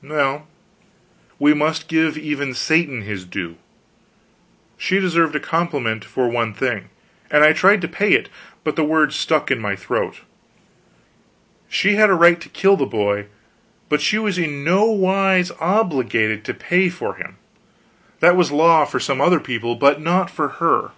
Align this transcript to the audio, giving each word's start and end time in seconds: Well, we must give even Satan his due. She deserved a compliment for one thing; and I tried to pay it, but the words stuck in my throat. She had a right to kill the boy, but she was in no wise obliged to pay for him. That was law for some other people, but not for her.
Well, 0.00 0.46
we 1.40 1.54
must 1.54 1.88
give 1.88 2.16
even 2.16 2.54
Satan 2.54 3.02
his 3.02 3.24
due. 3.24 3.56
She 4.76 5.00
deserved 5.00 5.34
a 5.34 5.40
compliment 5.40 6.04
for 6.04 6.28
one 6.28 6.54
thing; 6.54 6.90
and 7.32 7.42
I 7.42 7.52
tried 7.52 7.80
to 7.80 7.88
pay 7.88 8.12
it, 8.12 8.28
but 8.62 8.76
the 8.76 8.84
words 8.84 9.16
stuck 9.16 9.50
in 9.50 9.58
my 9.60 9.74
throat. 9.74 10.20
She 11.68 11.96
had 11.96 12.10
a 12.10 12.14
right 12.14 12.40
to 12.40 12.48
kill 12.48 12.76
the 12.76 12.86
boy, 12.86 13.26
but 13.88 14.00
she 14.00 14.18
was 14.18 14.38
in 14.38 14.62
no 14.62 14.84
wise 14.84 15.50
obliged 15.60 16.44
to 16.44 16.54
pay 16.54 16.88
for 16.90 17.16
him. 17.16 17.36
That 18.20 18.36
was 18.36 18.52
law 18.52 18.84
for 18.84 19.00
some 19.00 19.20
other 19.20 19.40
people, 19.40 19.74
but 19.74 20.00
not 20.00 20.30
for 20.30 20.46
her. 20.62 20.92